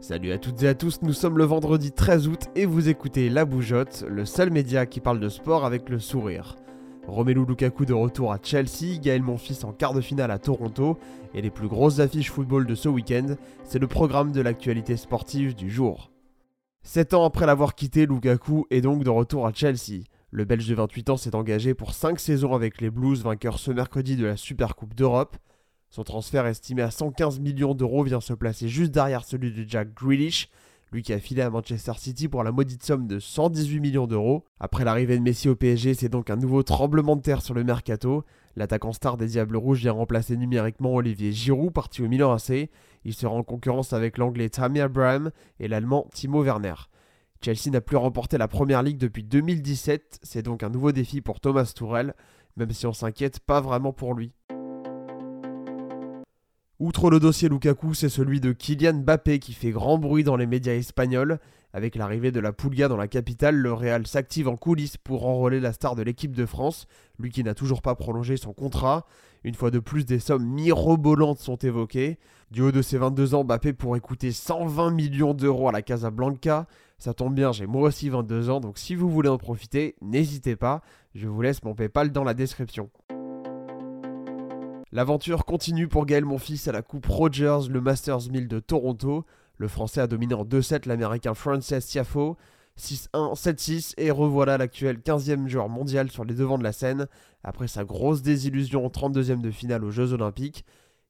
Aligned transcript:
Salut 0.00 0.32
à 0.32 0.38
toutes 0.38 0.62
et 0.62 0.68
à 0.68 0.74
tous, 0.74 1.02
nous 1.02 1.12
sommes 1.12 1.36
le 1.36 1.44
vendredi 1.44 1.92
13 1.92 2.26
août 2.26 2.48
et 2.56 2.64
vous 2.64 2.88
écoutez 2.88 3.28
La 3.28 3.44
Bougeotte, 3.44 4.06
le 4.08 4.24
seul 4.24 4.50
média 4.50 4.86
qui 4.86 4.98
parle 4.98 5.20
de 5.20 5.28
sport 5.28 5.66
avec 5.66 5.90
le 5.90 5.98
sourire. 5.98 6.56
Romelu 7.06 7.44
Lukaku 7.44 7.84
de 7.84 7.92
retour 7.92 8.32
à 8.32 8.38
Chelsea, 8.42 8.98
Gaël 8.98 9.20
Monfils 9.20 9.62
en 9.62 9.72
quart 9.72 9.92
de 9.92 10.00
finale 10.00 10.30
à 10.30 10.38
Toronto 10.38 10.98
et 11.34 11.42
les 11.42 11.50
plus 11.50 11.68
grosses 11.68 12.00
affiches 12.00 12.30
football 12.30 12.66
de 12.66 12.74
ce 12.74 12.88
week-end, 12.88 13.34
c'est 13.62 13.78
le 13.78 13.88
programme 13.88 14.32
de 14.32 14.40
l'actualité 14.40 14.96
sportive 14.96 15.54
du 15.54 15.68
jour. 15.68 16.10
Sept 16.82 17.12
ans 17.12 17.24
après 17.24 17.44
l'avoir 17.44 17.74
quitté, 17.74 18.06
Lukaku 18.06 18.66
est 18.70 18.80
donc 18.80 19.04
de 19.04 19.10
retour 19.10 19.46
à 19.46 19.52
Chelsea. 19.52 20.04
Le 20.30 20.46
Belge 20.46 20.66
de 20.66 20.74
28 20.76 21.10
ans 21.10 21.16
s'est 21.18 21.34
engagé 21.34 21.74
pour 21.74 21.92
5 21.92 22.18
saisons 22.18 22.54
avec 22.54 22.80
les 22.80 22.88
Blues, 22.88 23.22
vainqueurs 23.22 23.58
ce 23.58 23.70
mercredi 23.70 24.16
de 24.16 24.24
la 24.24 24.38
Supercoupe 24.38 24.94
d'Europe. 24.94 25.36
Son 25.90 26.04
transfert 26.04 26.46
estimé 26.46 26.82
à 26.82 26.92
115 26.92 27.40
millions 27.40 27.74
d'euros 27.74 28.04
vient 28.04 28.20
se 28.20 28.32
placer 28.32 28.68
juste 28.68 28.92
derrière 28.92 29.24
celui 29.24 29.50
de 29.50 29.68
Jack 29.68 29.92
Grealish, 29.92 30.48
lui 30.92 31.02
qui 31.02 31.12
a 31.12 31.18
filé 31.18 31.42
à 31.42 31.50
Manchester 31.50 31.94
City 31.96 32.28
pour 32.28 32.44
la 32.44 32.52
maudite 32.52 32.84
somme 32.84 33.08
de 33.08 33.18
118 33.18 33.80
millions 33.80 34.06
d'euros. 34.06 34.44
Après 34.60 34.84
l'arrivée 34.84 35.18
de 35.18 35.22
Messi 35.22 35.48
au 35.48 35.56
PSG, 35.56 35.94
c'est 35.94 36.08
donc 36.08 36.30
un 36.30 36.36
nouveau 36.36 36.62
tremblement 36.62 37.16
de 37.16 37.22
terre 37.22 37.42
sur 37.42 37.54
le 37.54 37.64
mercato. 37.64 38.24
L'attaquant 38.54 38.92
star 38.92 39.16
des 39.16 39.26
Diables 39.26 39.56
Rouges 39.56 39.80
vient 39.80 39.90
remplacer 39.90 40.36
numériquement 40.36 40.94
Olivier 40.94 41.32
Giroud, 41.32 41.72
parti 41.72 42.02
au 42.02 42.08
Milan 42.08 42.32
AC. 42.32 42.70
Il 43.04 43.14
sera 43.14 43.34
en 43.34 43.42
concurrence 43.42 43.92
avec 43.92 44.16
l'anglais 44.16 44.48
Tammy 44.48 44.78
Abraham 44.78 45.32
et 45.58 45.66
l'allemand 45.66 46.06
Timo 46.12 46.44
Werner. 46.44 46.74
Chelsea 47.42 47.70
n'a 47.72 47.80
plus 47.80 47.96
remporté 47.96 48.38
la 48.38 48.46
première 48.46 48.84
ligue 48.84 48.98
depuis 48.98 49.24
2017, 49.24 50.20
c'est 50.22 50.42
donc 50.42 50.62
un 50.62 50.68
nouveau 50.68 50.92
défi 50.92 51.20
pour 51.20 51.40
Thomas 51.40 51.72
Tourel, 51.74 52.14
même 52.56 52.70
si 52.70 52.86
on 52.86 52.92
s'inquiète 52.92 53.40
pas 53.40 53.60
vraiment 53.60 53.92
pour 53.92 54.14
lui. 54.14 54.32
Outre 56.80 57.10
le 57.10 57.20
dossier 57.20 57.50
Lukaku, 57.50 57.92
c'est 57.92 58.08
celui 58.08 58.40
de 58.40 58.52
Kylian 58.52 59.02
Mbappé 59.02 59.38
qui 59.38 59.52
fait 59.52 59.70
grand 59.70 59.98
bruit 59.98 60.24
dans 60.24 60.36
les 60.36 60.46
médias 60.46 60.72
espagnols. 60.72 61.38
Avec 61.74 61.94
l'arrivée 61.94 62.32
de 62.32 62.40
la 62.40 62.54
Pulga 62.54 62.88
dans 62.88 62.96
la 62.96 63.06
capitale, 63.06 63.54
le 63.54 63.74
Real 63.74 64.06
s'active 64.06 64.48
en 64.48 64.56
coulisses 64.56 64.96
pour 64.96 65.26
enrôler 65.26 65.60
la 65.60 65.74
star 65.74 65.94
de 65.94 66.00
l'équipe 66.00 66.34
de 66.34 66.46
France, 66.46 66.86
lui 67.18 67.28
qui 67.28 67.44
n'a 67.44 67.52
toujours 67.52 67.82
pas 67.82 67.96
prolongé 67.96 68.38
son 68.38 68.54
contrat. 68.54 69.04
Une 69.44 69.54
fois 69.54 69.70
de 69.70 69.78
plus, 69.78 70.06
des 70.06 70.20
sommes 70.20 70.46
mirobolantes 70.46 71.38
sont 71.38 71.56
évoquées. 71.56 72.18
Du 72.50 72.62
haut 72.62 72.72
de 72.72 72.80
ses 72.80 72.96
22 72.96 73.34
ans, 73.34 73.44
Mbappé 73.44 73.74
pourrait 73.74 74.00
coûter 74.00 74.32
120 74.32 74.90
millions 74.90 75.34
d'euros 75.34 75.68
à 75.68 75.72
la 75.72 75.82
Casablanca. 75.82 76.66
Ça 76.96 77.12
tombe 77.12 77.34
bien, 77.34 77.52
j'ai 77.52 77.66
moi 77.66 77.88
aussi 77.88 78.08
22 78.08 78.48
ans, 78.48 78.60
donc 78.60 78.78
si 78.78 78.94
vous 78.94 79.10
voulez 79.10 79.28
en 79.28 79.36
profiter, 79.36 79.96
n'hésitez 80.00 80.56
pas. 80.56 80.80
Je 81.14 81.28
vous 81.28 81.42
laisse 81.42 81.62
mon 81.62 81.74
PayPal 81.74 82.10
dans 82.10 82.24
la 82.24 82.32
description. 82.32 82.88
L'aventure 84.92 85.44
continue 85.44 85.86
pour 85.86 86.04
Gaël 86.04 86.24
Monfils 86.24 86.68
à 86.68 86.72
la 86.72 86.82
Coupe 86.82 87.06
Rogers, 87.06 87.68
le 87.68 87.80
Masters 87.80 88.28
1000 88.28 88.48
de 88.48 88.58
Toronto. 88.58 89.24
Le 89.56 89.68
Français 89.68 90.00
a 90.00 90.08
dominé 90.08 90.34
en 90.34 90.44
2-7 90.44 90.88
l'Américain 90.88 91.32
Frances 91.34 91.72
Tiafoe, 91.86 92.34
6-1, 92.76 93.36
7-6 93.36 93.94
et 93.98 94.10
revoilà 94.10 94.58
l'actuel 94.58 94.98
15e 94.98 95.46
joueur 95.46 95.68
mondial 95.68 96.10
sur 96.10 96.24
les 96.24 96.34
devants 96.34 96.58
de 96.58 96.64
la 96.64 96.72
scène 96.72 97.06
après 97.44 97.68
sa 97.68 97.84
grosse 97.84 98.22
désillusion 98.22 98.84
en 98.84 98.88
32e 98.88 99.40
de 99.40 99.52
finale 99.52 99.84
aux 99.84 99.92
Jeux 99.92 100.12
Olympiques. 100.12 100.64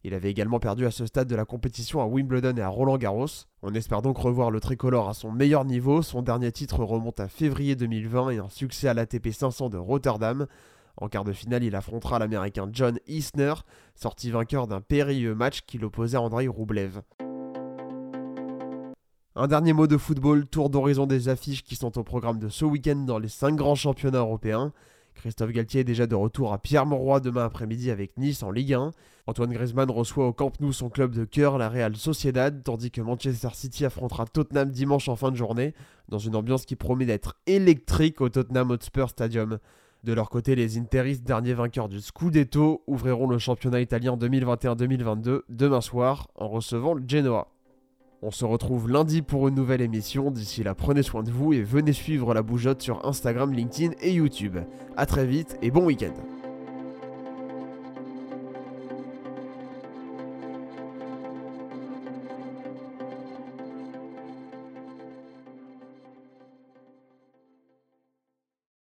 Il 0.04 0.12
avait 0.12 0.30
également 0.30 0.60
perdu 0.60 0.84
à 0.84 0.90
ce 0.90 1.06
stade 1.06 1.28
de 1.28 1.36
la 1.36 1.46
compétition 1.46 2.02
à 2.02 2.06
Wimbledon 2.06 2.58
et 2.58 2.62
à 2.62 2.68
Roland 2.68 2.98
Garros. 2.98 3.28
On 3.62 3.72
espère 3.74 4.02
donc 4.02 4.18
revoir 4.18 4.50
le 4.50 4.60
tricolore 4.60 5.08
à 5.08 5.14
son 5.14 5.32
meilleur 5.32 5.64
niveau. 5.64 6.02
Son 6.02 6.20
dernier 6.20 6.52
titre 6.52 6.84
remonte 6.84 7.20
à 7.20 7.28
février 7.28 7.76
2020 7.76 8.28
et 8.28 8.38
un 8.38 8.48
succès 8.50 8.88
à 8.88 8.94
l'ATP 8.94 9.30
500 9.30 9.70
de 9.70 9.78
Rotterdam. 9.78 10.46
En 11.00 11.08
quart 11.08 11.24
de 11.24 11.32
finale, 11.32 11.64
il 11.64 11.74
affrontera 11.74 12.18
l'américain 12.18 12.68
John 12.70 12.98
Isner, 13.06 13.54
sorti 13.94 14.30
vainqueur 14.30 14.66
d'un 14.66 14.82
périlleux 14.82 15.34
match 15.34 15.62
qui 15.66 15.78
l'opposait 15.78 16.18
à 16.18 16.20
Andrei 16.20 16.46
Roublev. 16.46 17.00
Un 19.34 19.46
dernier 19.46 19.72
mot 19.72 19.86
de 19.86 19.96
football, 19.96 20.46
tour 20.46 20.68
d'horizon 20.68 21.06
des 21.06 21.30
affiches 21.30 21.62
qui 21.64 21.74
sont 21.74 21.96
au 21.98 22.02
programme 22.02 22.38
de 22.38 22.50
ce 22.50 22.66
week-end 22.66 22.96
dans 22.96 23.18
les 23.18 23.28
5 23.28 23.56
grands 23.56 23.74
championnats 23.74 24.18
européens. 24.18 24.72
Christophe 25.14 25.52
Galtier 25.52 25.80
est 25.80 25.84
déjà 25.84 26.06
de 26.06 26.14
retour 26.14 26.52
à 26.52 26.58
Pierre-Mauroy 26.58 27.20
demain 27.20 27.44
après-midi 27.44 27.90
avec 27.90 28.16
Nice 28.18 28.42
en 28.42 28.50
Ligue 28.50 28.74
1. 28.74 28.90
Antoine 29.26 29.52
Griezmann 29.52 29.90
reçoit 29.90 30.26
au 30.26 30.32
Camp 30.32 30.52
Nou 30.60 30.72
son 30.72 30.90
club 30.90 31.14
de 31.14 31.24
cœur, 31.24 31.56
la 31.56 31.68
Real 31.68 31.96
Sociedad, 31.96 32.62
tandis 32.62 32.90
que 32.90 33.00
Manchester 33.00 33.50
City 33.54 33.84
affrontera 33.86 34.26
Tottenham 34.26 34.70
dimanche 34.70 35.08
en 35.08 35.16
fin 35.16 35.30
de 35.30 35.36
journée, 35.36 35.74
dans 36.08 36.18
une 36.18 36.36
ambiance 36.36 36.66
qui 36.66 36.76
promet 36.76 37.06
d'être 37.06 37.36
électrique 37.46 38.20
au 38.20 38.28
Tottenham 38.28 38.70
Hotspur 38.70 39.08
Stadium. 39.08 39.58
De 40.02 40.14
leur 40.14 40.30
côté, 40.30 40.54
les 40.54 40.78
Interistes, 40.78 41.24
derniers 41.24 41.52
vainqueurs 41.52 41.88
du 41.88 42.00
Scudetto, 42.00 42.82
ouvriront 42.86 43.26
le 43.26 43.38
championnat 43.38 43.80
italien 43.80 44.16
2021-2022 44.16 45.42
demain 45.50 45.82
soir 45.82 46.28
en 46.36 46.48
recevant 46.48 46.94
le 46.94 47.02
Genoa. 47.06 47.48
On 48.22 48.30
se 48.30 48.44
retrouve 48.44 48.90
lundi 48.90 49.20
pour 49.22 49.48
une 49.48 49.54
nouvelle 49.54 49.82
émission. 49.82 50.30
D'ici 50.30 50.62
là, 50.62 50.74
prenez 50.74 51.02
soin 51.02 51.22
de 51.22 51.30
vous 51.30 51.52
et 51.52 51.62
venez 51.62 51.92
suivre 51.92 52.32
la 52.32 52.42
bougeotte 52.42 52.82
sur 52.82 53.06
Instagram, 53.06 53.52
LinkedIn 53.52 53.92
et 54.00 54.12
YouTube. 54.12 54.58
A 54.96 55.06
très 55.06 55.26
vite 55.26 55.58
et 55.60 55.70
bon 55.70 55.84
week-end 55.84 56.39